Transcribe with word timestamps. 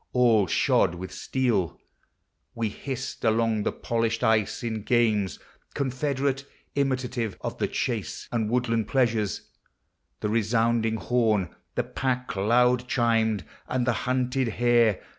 All 0.13 0.47
shod 0.47 0.95
with 0.95 1.11
steel, 1.11 1.79
We 2.55 2.69
hissed 2.69 3.23
along 3.23 3.61
the 3.61 3.71
polished 3.71 4.23
ice, 4.23 4.63
in 4.63 4.81
games 4.81 5.37
Confederate, 5.75 6.43
imitative 6.73 7.37
of 7.41 7.59
the 7.59 7.67
chase 7.67 8.27
Ami 8.31 8.47
woodland 8.47 8.87
pleasures, 8.87 9.41
the 10.21 10.27
resounding 10.29 10.95
horn, 10.95 11.53
The 11.75 11.83
pack 11.83 12.35
loud 12.35 12.87
chiming, 12.87 13.43
and 13.67 13.85
the 13.85 13.93
hunted 14.09 14.47
hare. 14.47 14.99